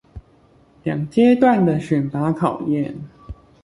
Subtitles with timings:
[0.83, 2.95] 兩階段的選拔考驗